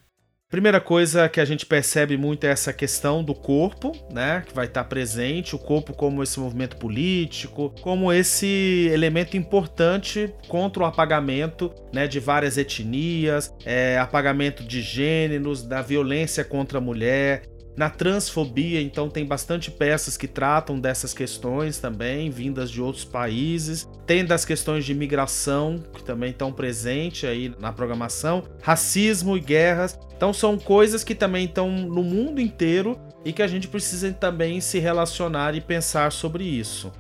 [0.51, 4.65] Primeira coisa que a gente percebe muito é essa questão do corpo, né, que vai
[4.65, 11.71] estar presente, o corpo como esse movimento político, como esse elemento importante contra o apagamento,
[11.93, 17.43] né, de várias etnias, é, apagamento de gêneros, da violência contra a mulher,
[17.79, 23.89] na transfobia, então tem bastante peças que tratam dessas questões também, vindas de outros países.
[24.05, 29.97] Tem das questões de imigração, que também estão presentes aí na programação, racismo e guerras.
[30.17, 34.61] Então são coisas que também estão no mundo inteiro e que a gente precisa também
[34.61, 36.91] se relacionar e pensar sobre isso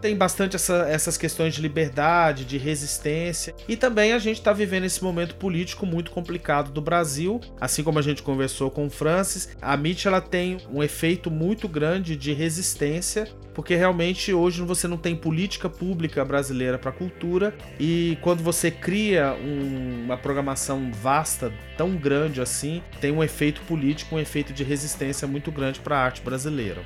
[0.00, 3.54] tem bastante essa, essas questões de liberdade, de resistência.
[3.68, 7.40] E também a gente está vivendo esse momento político muito complicado do Brasil.
[7.60, 11.68] Assim como a gente conversou com o Francis, a MIT ela tem um efeito muito
[11.68, 17.54] grande de resistência, porque realmente hoje você não tem política pública brasileira para cultura.
[17.78, 24.16] E quando você cria um, uma programação vasta, tão grande assim, tem um efeito político,
[24.16, 26.82] um efeito de resistência muito grande para a arte brasileira.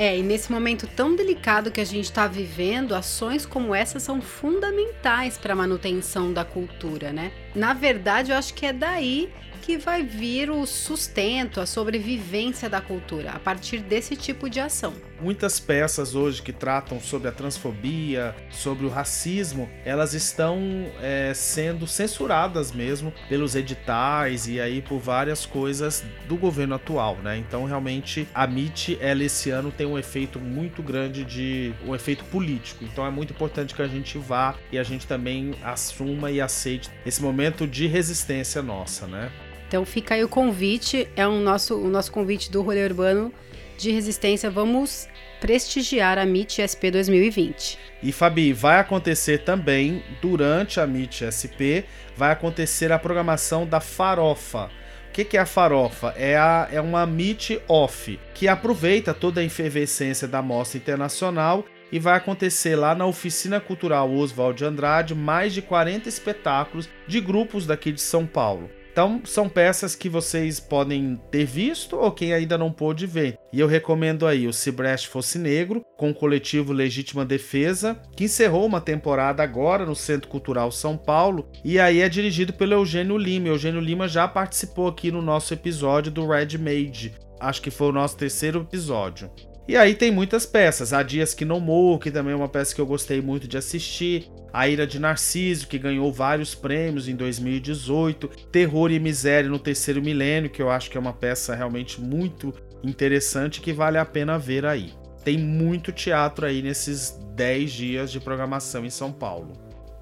[0.00, 4.18] É, e nesse momento tão delicado que a gente está vivendo, ações como essa são
[4.18, 7.30] fundamentais para a manutenção da cultura, né?
[7.54, 12.80] Na verdade, eu acho que é daí que vai vir o sustento, a sobrevivência da
[12.80, 14.94] cultura, a partir desse tipo de ação.
[15.20, 20.58] Muitas peças hoje que tratam sobre a transfobia, sobre o racismo, elas estão
[21.02, 27.36] é, sendo censuradas mesmo pelos editais e aí por várias coisas do governo atual, né?
[27.36, 32.24] Então realmente a MIT, ela esse ano tem um efeito muito grande de um efeito
[32.24, 32.82] político.
[32.82, 36.88] Então é muito importante que a gente vá e a gente também assuma e aceite
[37.04, 39.30] esse momento de resistência nossa, né?
[39.68, 43.32] Então fica aí o convite, é um nosso, o nosso convite do rolê urbano
[43.80, 44.50] de resistência.
[44.50, 45.08] Vamos
[45.40, 47.78] prestigiar a MIT SP 2020.
[48.02, 51.84] E Fabi, vai acontecer também durante a MIT SP,
[52.16, 54.70] vai acontecer a programação da Farofa.
[55.08, 56.14] O que, que, é a farofa?
[56.16, 61.98] É, a, é uma meet off que aproveita toda a efervescência da mostra internacional e
[61.98, 67.66] vai acontecer lá na Oficina Cultural Oswald de Andrade mais de 40 espetáculos de grupos
[67.66, 68.70] daqui de São Paulo.
[68.90, 73.38] Então, são peças que vocês podem ter visto ou quem ainda não pôde ver.
[73.52, 78.24] E eu recomendo aí o Se Brecht Fosse Negro, com o coletivo Legítima Defesa, que
[78.24, 83.16] encerrou uma temporada agora no Centro Cultural São Paulo, e aí é dirigido pelo Eugênio
[83.16, 83.48] Lima.
[83.48, 87.14] Eugênio Lima já participou aqui no nosso episódio do Red Made.
[87.38, 89.30] Acho que foi o nosso terceiro episódio.
[89.68, 90.92] E aí tem muitas peças.
[90.92, 93.56] Há Dias Que Não Morro, que também é uma peça que eu gostei muito de
[93.56, 94.28] assistir.
[94.52, 98.28] A Ira de Narciso, que ganhou vários prêmios em 2018.
[98.50, 102.52] Terror e Miséria no Terceiro Milênio, que eu acho que é uma peça realmente muito
[102.82, 104.92] interessante que vale a pena ver aí.
[105.22, 109.52] tem muito teatro aí nesses 10 dias de programação em São Paulo.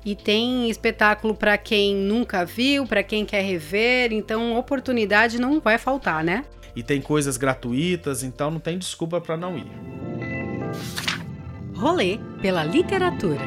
[0.04, 5.76] E tem espetáculo para quem nunca viu, para quem quer rever, então oportunidade não vai
[5.76, 6.44] faltar, né?
[6.74, 9.66] E tem coisas gratuitas, então não tem desculpa para não ir.
[11.74, 13.44] Rolê pela literatura.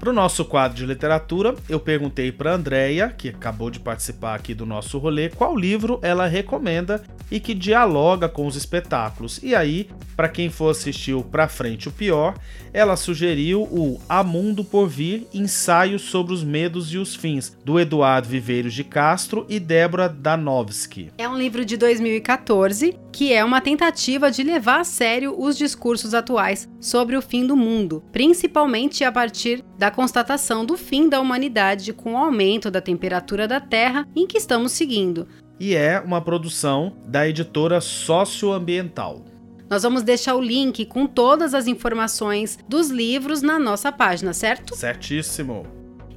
[0.00, 4.54] Para o nosso quadro de literatura, eu perguntei para Andreia, que acabou de participar aqui
[4.54, 9.38] do nosso rolê, qual livro ela recomenda e que dialoga com os espetáculos.
[9.42, 12.34] E aí, para quem for assistir o Pra Frente o Pior,
[12.72, 17.78] ela sugeriu o A Mundo por Vir, Ensaio sobre os Medos e os Fins, do
[17.78, 21.12] Eduardo Viveiros de Castro e Débora Danovski.
[21.18, 26.14] É um livro de 2014 que é uma tentativa de levar a sério os discursos
[26.14, 31.92] atuais sobre o fim do mundo, principalmente a partir da constatação do fim da humanidade
[31.92, 35.26] com o aumento da temperatura da Terra em que estamos seguindo.
[35.58, 39.24] E é uma produção da editora Socioambiental.
[39.68, 44.74] Nós vamos deixar o link com todas as informações dos livros na nossa página, certo?
[44.74, 45.64] Certíssimo.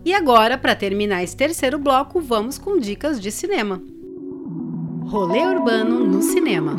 [0.05, 3.81] E agora, para terminar esse terceiro bloco, vamos com dicas de cinema.
[5.07, 6.75] Rolê urbano no cinema.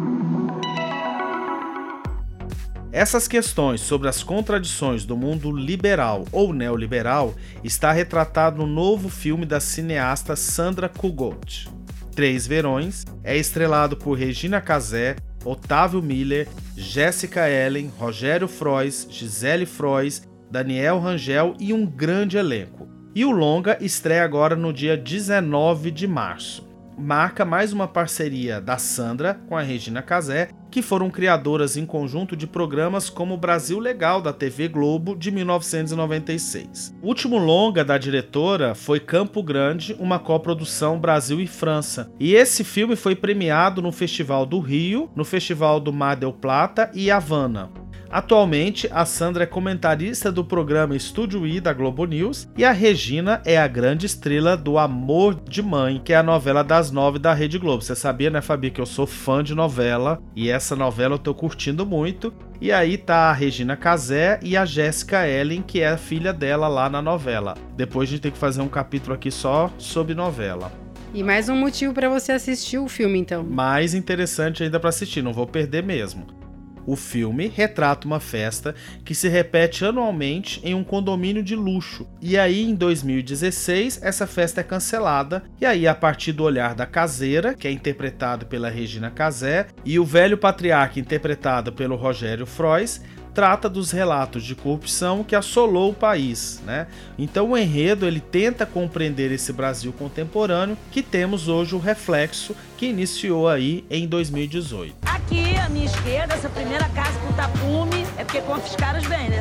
[2.91, 9.47] Essas questões sobre as contradições do mundo liberal ou neoliberal está retratado no novo filme
[9.47, 11.69] da cineasta Sandra Kugot.
[12.15, 20.23] Três Verões é estrelado por Regina Casé, Otávio Miller, Jéssica Ellen, Rogério Frois, Gisele Frois,
[20.51, 22.89] Daniel Rangel e um grande elenco.
[23.15, 28.79] E o longa estreia agora no dia 19 de março marca mais uma parceria da
[28.79, 34.21] Sandra com a Regina Casé, que foram criadoras em conjunto de programas como Brasil Legal
[34.21, 36.95] da TV Globo de 1996.
[37.01, 42.11] O último longa da diretora foi Campo Grande, uma coprodução Brasil e França.
[42.19, 46.91] E esse filme foi premiado no Festival do Rio, no Festival do Mar del Plata
[46.93, 47.84] e Havana.
[48.15, 53.43] Atualmente, a Sandra é comentarista do programa Estúdio I da Globo News e a Regina
[53.45, 57.35] é a grande estrela do Amor de Mãe, que é a novela das nove da
[57.35, 57.83] Rede Globo.
[57.83, 61.35] Você sabia, né, Fabi, que eu sou fã de novela e essa novela eu tô
[61.35, 62.33] curtindo muito.
[62.61, 66.69] E aí tá a Regina Casé e a Jéssica Ellen, que é a filha dela
[66.69, 67.55] lá na novela.
[67.77, 70.71] Depois a gente tem que fazer um capítulo aqui só sobre novela.
[71.13, 73.43] E mais um motivo para você assistir o filme, então.
[73.43, 76.44] Mais interessante ainda para assistir, não vou perder mesmo.
[76.87, 78.75] O filme retrata uma festa
[79.05, 82.07] que se repete anualmente em um condomínio de luxo.
[82.21, 85.43] E aí, em 2016, essa festa é cancelada.
[85.61, 89.99] E aí, a partir do olhar da caseira, que é interpretado pela Regina Casé, e
[89.99, 93.01] o velho patriarca, interpretado pelo Rogério Frois,
[93.35, 96.87] trata dos relatos de corrupção que assolou o país, né?
[97.19, 102.87] Então o enredo ele tenta compreender esse Brasil contemporâneo que temos hoje o reflexo que
[102.87, 104.95] iniciou aí em 2018.
[105.07, 109.41] Aqui à minha esquerda, essa primeira casa com tapume, é porque confiscaram os bens, né?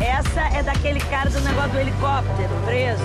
[0.00, 3.02] Essa é daquele cara do negócio do helicóptero, preso.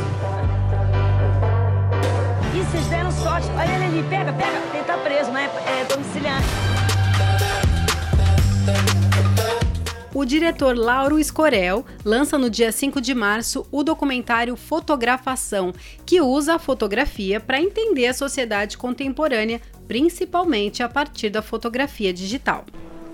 [2.53, 3.47] E vocês deram sorte.
[3.55, 4.57] Olha ele ali, pega, pega.
[4.73, 6.41] Ele tá preso, mas é, é domiciliar.
[10.17, 15.71] O diretor Lauro Escorel lança no dia 5 de março o documentário Fotografação,
[16.07, 22.65] que usa a fotografia para entender a sociedade contemporânea, principalmente a partir da fotografia digital.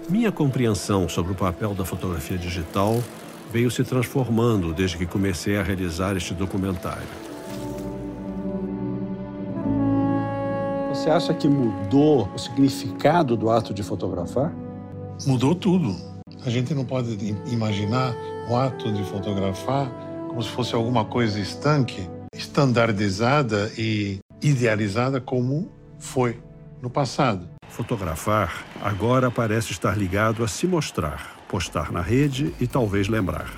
[0.08, 3.04] Minha compreensão sobre o papel da fotografia digital
[3.52, 7.04] veio se transformando desde que comecei a realizar este documentário.
[10.88, 14.56] Você acha que mudou o significado do ato de fotografar?
[15.28, 16.13] Mudou tudo.
[16.46, 17.18] A gente não pode
[17.50, 18.14] imaginar
[18.50, 19.90] o ato de fotografar
[20.28, 26.38] como se fosse alguma coisa estanque, estandardizada e idealizada como foi
[26.82, 27.48] no passado.
[27.70, 33.50] Fotografar agora parece estar ligado a se mostrar, postar na rede e talvez lembrar.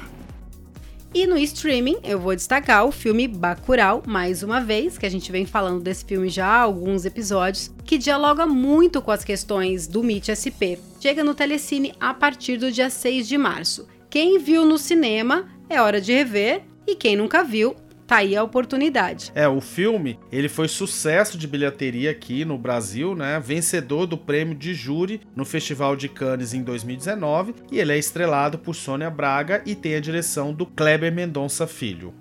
[1.12, 5.32] E no streaming, eu vou destacar o filme Bacurau, mais uma vez, que a gente
[5.32, 10.04] vem falando desse filme já há alguns episódios, que dialoga muito com as questões do
[10.04, 10.78] MIT SP.
[11.06, 13.88] Chega no Telecine a partir do dia 6 de março.
[14.10, 17.76] Quem viu no cinema é hora de rever, e quem nunca viu
[18.08, 19.32] Tá aí a oportunidade.
[19.36, 23.40] É, o filme, ele foi sucesso de bilheteria aqui no Brasil, né?
[23.40, 28.58] Vencedor do prêmio de júri no Festival de Cannes em 2019, e ele é estrelado
[28.58, 32.16] por Sônia Braga e tem a direção do Kleber Mendonça Filho.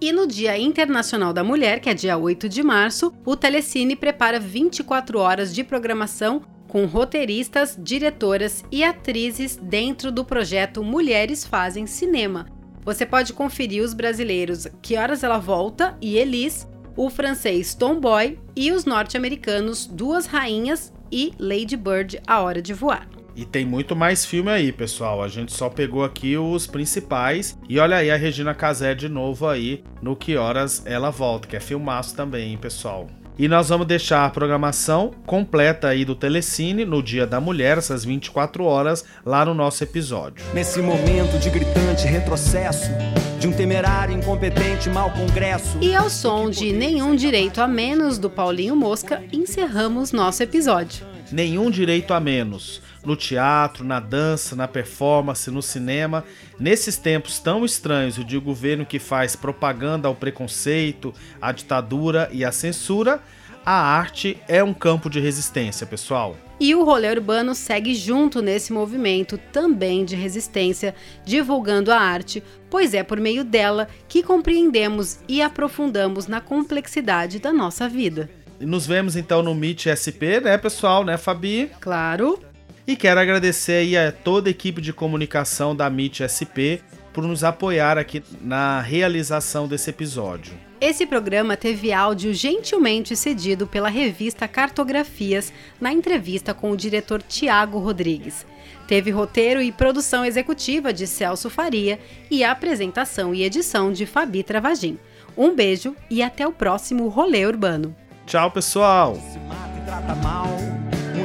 [0.00, 4.38] E no Dia Internacional da Mulher, que é dia 8 de março, o Telecine prepara
[4.38, 12.46] 24 horas de programação com roteiristas, diretoras e atrizes dentro do projeto Mulheres Fazem Cinema,
[12.88, 16.66] você pode conferir os brasileiros Que Horas Ela Volta e Elis,
[16.96, 23.06] o francês Tomboy e os norte-americanos Duas Rainhas e Lady Bird, A Hora de Voar.
[23.36, 25.22] E tem muito mais filme aí, pessoal.
[25.22, 27.58] A gente só pegou aqui os principais.
[27.68, 31.56] E olha aí a Regina Casé de novo aí no Que Horas Ela Volta, que
[31.56, 33.06] é filmaço também, hein, pessoal.
[33.38, 38.04] E nós vamos deixar a programação completa aí do Telecine no Dia da Mulher, essas
[38.04, 40.44] 24 horas, lá no nosso episódio.
[40.52, 42.90] Nesse momento de gritante retrocesso,
[43.38, 45.78] de um temerário incompetente mau congresso.
[45.80, 51.06] E ao som de Nenhum Direito a Menos do Paulinho Mosca, encerramos nosso episódio.
[51.30, 52.82] Nenhum direito a menos.
[53.08, 56.26] No teatro, na dança, na performance, no cinema,
[56.60, 62.52] nesses tempos tão estranhos de governo que faz propaganda ao preconceito, à ditadura e à
[62.52, 63.18] censura,
[63.64, 66.36] a arte é um campo de resistência, pessoal.
[66.60, 70.94] E o rolê urbano segue junto nesse movimento também de resistência,
[71.24, 77.54] divulgando a arte, pois é por meio dela que compreendemos e aprofundamos na complexidade da
[77.54, 78.28] nossa vida.
[78.60, 81.70] Nos vemos então no Meet SP, né, pessoal, né, Fabi?
[81.80, 82.47] Claro.
[82.88, 86.80] E quero agradecer aí a toda a equipe de comunicação da Meet SP
[87.12, 90.54] por nos apoiar aqui na realização desse episódio.
[90.80, 97.78] Esse programa teve áudio gentilmente cedido pela revista Cartografias na entrevista com o diretor Tiago
[97.78, 98.46] Rodrigues.
[98.86, 104.98] Teve roteiro e produção executiva de Celso Faria e apresentação e edição de Fabi Travagin.
[105.36, 107.94] Um beijo e até o próximo Rolê Urbano.
[108.24, 109.18] Tchau, pessoal!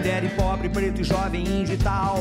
[0.03, 2.17] Mulher e pobre, preto e jovem, índio e tal.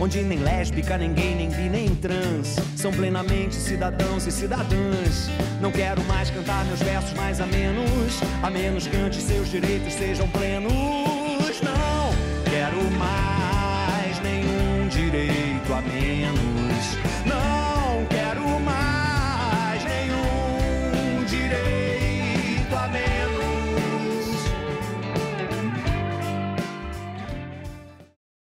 [0.00, 5.28] Onde nem lésbica, gay, nem bi, nem trans são plenamente cidadãos e cidadãs.
[5.60, 9.92] Não quero mais cantar meus versos mais a menos, a menos que antes seus direitos
[9.92, 10.72] sejam plenos.
[11.62, 16.47] Não quero mais nenhum direito a menos.